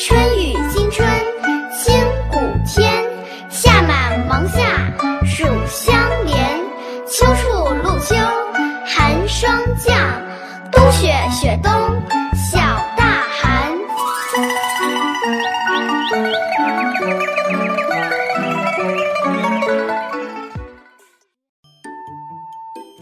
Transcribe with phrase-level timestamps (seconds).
[0.00, 1.08] 春雨惊春
[1.72, 1.92] 清
[2.30, 3.04] 谷天，
[3.50, 4.60] 夏满芒夏
[5.26, 5.92] 暑相
[6.24, 6.60] 连，
[7.04, 8.14] 秋处露秋
[8.86, 9.96] 寒霜降，
[10.70, 11.72] 冬雪雪冬
[12.32, 12.60] 小
[12.96, 13.72] 大寒。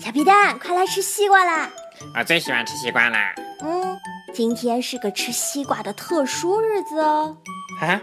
[0.01, 1.69] 小皮蛋，快来吃西瓜啦！
[2.19, 3.35] 我最喜欢吃西瓜啦！
[3.61, 3.96] 嗯，
[4.37, 7.39] 今天是个吃西瓜的特殊日子哦。
[7.81, 7.99] 啊，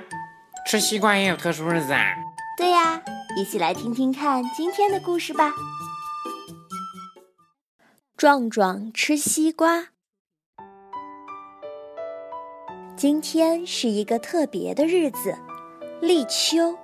[0.66, 2.16] 吃西瓜也有特殊日子啊？
[2.58, 3.00] 对呀，
[3.38, 5.52] 一起来听听看今天的故事吧。
[8.18, 9.90] 壮壮吃西瓜。
[12.96, 15.38] 今天是一个特别的日子，
[16.02, 16.76] 立秋。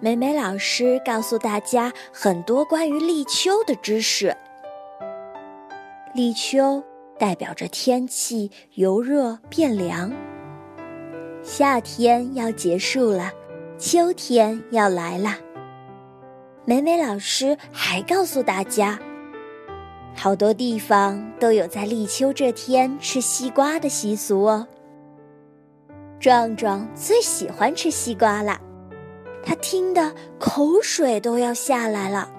[0.00, 4.34] 美美老师告诉大家很多关于立秋的知识。
[6.14, 6.82] 立秋
[7.18, 10.12] 代表着天气由热变凉，
[11.42, 13.32] 夏天要结束了，
[13.78, 15.36] 秋天要来了。
[16.64, 18.98] 美美老师还告诉大家，
[20.16, 24.66] 好多地方都有在立秋这天吃西瓜的习俗哦。
[26.18, 28.58] 壮壮最喜欢吃西瓜了。
[29.44, 32.30] 他听得口水都要下来了。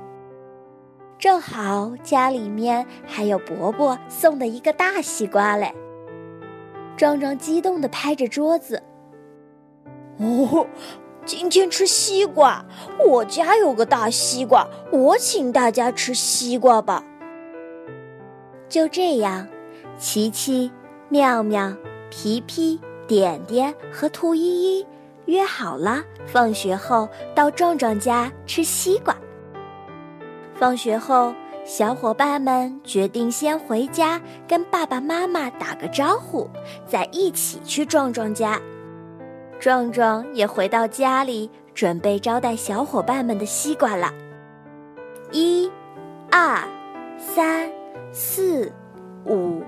[1.18, 5.74] 正好家里面还有伯伯送的一个大西瓜嘞。
[6.98, 8.82] 壮壮激动地拍着桌子
[10.20, 10.68] ：“哦，
[11.26, 12.66] 今天吃西瓜！
[13.06, 17.04] 我家有个大西瓜，我请大家吃西瓜吧。”
[18.70, 19.48] 就这样，
[19.98, 20.72] 琪琪、
[21.10, 21.74] 妙妙、
[22.10, 24.86] 皮皮、点点和兔依依。
[25.26, 29.16] 约好了，放学后到壮壮家吃西瓜。
[30.58, 31.34] 放学后，
[31.66, 36.50] 小伙伴们决定先回家跟爸爸妈妈打个招呼，
[36.88, 38.60] 再一起去壮壮家。
[39.60, 44.14] 壮壮也回到家里，准备招待小伙伴们的西瓜了。
[45.32, 45.70] 一、
[46.32, 46.64] 二、
[47.18, 47.70] 三、
[48.14, 48.72] 四、
[49.26, 49.62] 五、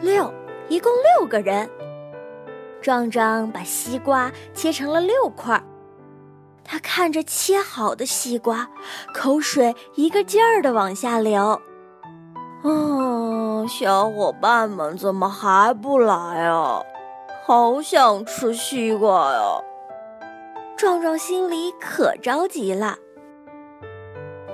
[0.00, 0.32] 六，
[0.68, 1.68] 一共六个人。
[2.80, 5.62] 壮壮把西瓜切成了六块，
[6.72, 8.66] 他看着切好的西瓜，
[9.12, 11.60] 口水一个劲儿的往下流。
[12.62, 16.14] 哦，小伙伴们怎么还不来
[16.46, 16.82] 啊？
[17.44, 19.60] 好想吃西瓜呀！
[20.74, 22.96] 壮壮心里可着急了。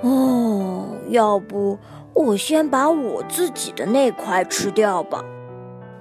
[0.01, 1.79] 哦，要不
[2.13, 5.23] 我先把我自己的那块吃掉吧，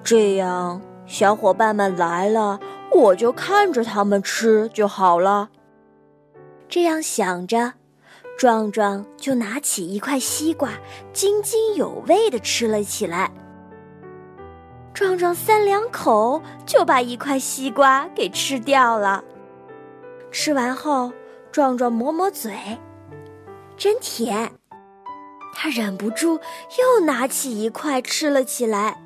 [0.03, 0.83] 这样。
[1.06, 2.59] 小伙伴们来了，
[2.91, 5.50] 我就看着他们吃就好了。
[6.69, 7.73] 这样想着，
[8.39, 10.71] 壮壮就拿起一块西瓜，
[11.12, 13.31] 津津有味地吃了起来。
[14.93, 19.25] 壮壮三两口就把一块西瓜给吃掉了。
[20.31, 21.12] 吃完后，
[21.51, 22.53] 壮壮抹抹嘴，
[23.77, 24.50] 真甜。
[25.55, 26.39] 他忍不住
[26.79, 29.03] 又拿起一块吃了起来。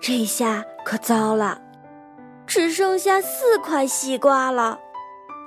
[0.00, 1.60] 这下可糟了，
[2.46, 4.78] 只剩下四块西瓜了。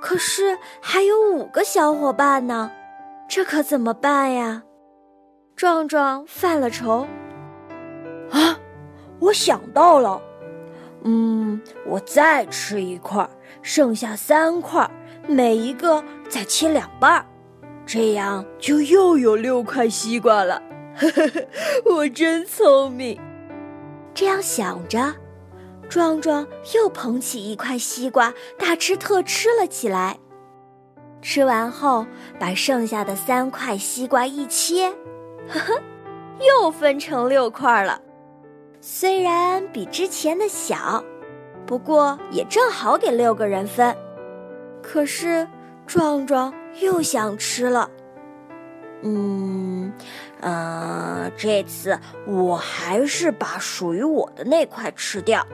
[0.00, 2.70] 可是还有五个小伙伴呢，
[3.28, 4.62] 这可怎么办呀？
[5.56, 7.06] 壮壮犯了愁。
[8.30, 8.58] 啊，
[9.18, 10.20] 我想到了，
[11.02, 13.28] 嗯，我再吃一块，
[13.60, 14.88] 剩下三块，
[15.26, 17.26] 每一个再切两半，
[17.84, 20.62] 这样就又有六块西瓜了。
[20.96, 21.46] 呵呵呵，
[21.94, 23.20] 我真聪明。
[24.14, 25.14] 这样想着，
[25.88, 30.18] 壮壮又捧起一块西瓜，大吃特吃了起来。
[31.20, 32.06] 吃完后，
[32.38, 34.88] 把剩下的三块西瓜一切，
[35.48, 35.82] 呵呵，
[36.40, 38.00] 又分成六块了。
[38.80, 41.02] 虽然比之前的小，
[41.66, 43.96] 不过也正好给六个人分。
[44.82, 45.48] 可是
[45.86, 47.90] 壮壮又想吃了，
[49.02, 49.92] 嗯。
[50.40, 55.44] 嗯，这次我还是把属于我的那块吃掉。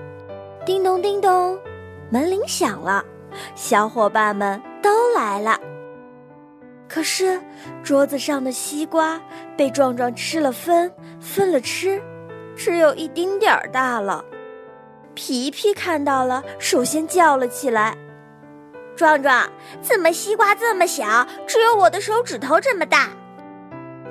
[0.64, 1.58] 叮咚叮咚，
[2.08, 3.04] 门铃响了，
[3.54, 5.60] 小伙伴们都来了。
[6.88, 7.38] 可是
[7.82, 9.20] 桌子上的西瓜
[9.58, 10.90] 被壮壮吃了分，
[11.20, 12.00] 分了吃，
[12.56, 14.24] 只有一丁点儿大了。
[15.12, 17.94] 皮皮看到了，首先叫了起来
[18.96, 19.46] ：“壮壮，
[19.82, 23.10] 怎么西瓜这么小，只有我的手指头这么大？”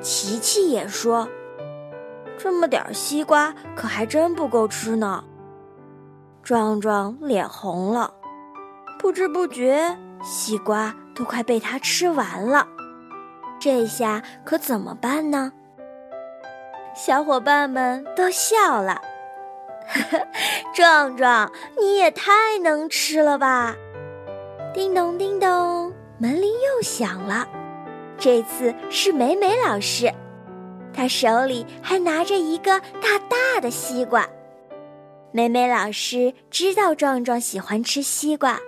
[0.02, 1.28] 琪琪也说
[2.38, 5.24] ：“这么点西瓜可还真不够吃呢。”
[6.44, 8.14] 壮壮脸红了，
[9.00, 12.68] 不知不觉西瓜都快被他吃完了。
[13.62, 15.54] 这下可怎么办呢？
[16.94, 19.00] 小伙伴们都笑了，
[20.76, 21.50] 壮壮，
[21.80, 23.74] 你也太能吃了吧！
[24.74, 27.48] 叮咚叮咚，门铃又响了。
[28.18, 30.12] 这次是美美老师，
[30.94, 34.28] 她手里还拿着一个大大的西瓜。
[35.36, 38.60] 美美老师知道壮壮喜欢吃西瓜，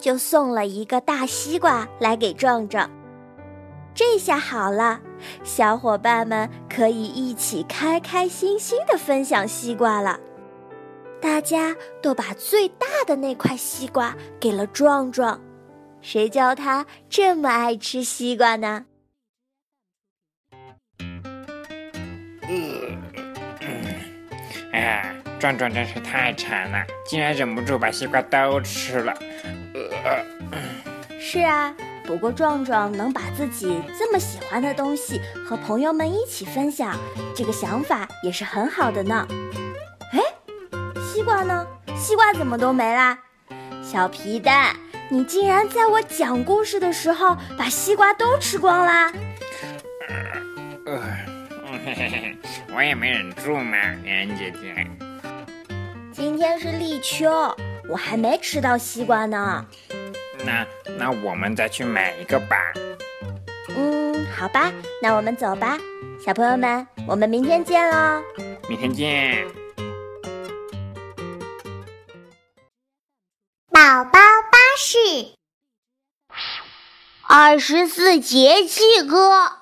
[0.00, 2.90] 就送了一个大西瓜来给壮壮。
[3.94, 5.00] 这下好了，
[5.44, 10.18] 小伙伴们可以一起开开心心的分享西瓜了。
[11.20, 15.40] 大家都把最大的那块西瓜给了壮壮，
[16.00, 18.86] 谁叫他这么爱吃西瓜呢？
[22.48, 23.02] 嗯
[24.72, 29.12] 哎呀，壮壮真是太馋了，竟然忍不住把西瓜都吃了。
[31.18, 31.74] 是啊，
[32.06, 36.96] 不过壮壮能把自己这么喜欢的东西和朋友们一起分享，
[37.34, 39.26] 这个想法也是很好的呢。
[40.12, 40.20] 哎
[41.02, 41.66] 西瓜呢？
[41.96, 43.18] 西瓜怎么都没啦？
[43.82, 44.76] 小皮蛋，
[45.08, 49.12] 你竟然在我讲故事的时候把西瓜都吃光啦！
[50.86, 51.00] 呃，
[51.84, 52.36] 嘿嘿嘿，
[52.76, 54.86] 我也没忍住嘛，圆圆姐姐。
[56.12, 57.30] 今天是立秋，
[57.88, 59.64] 我还没吃到西瓜呢。
[60.44, 60.66] 那
[60.98, 62.56] 那我们再去买一个吧。
[63.74, 64.70] 嗯，好吧，
[65.00, 65.78] 那我们走吧，
[66.24, 68.22] 小朋友们，我们明天见喽！
[68.68, 69.46] 明天见。
[73.70, 74.98] 宝宝巴士
[77.26, 79.61] 二十四节气歌。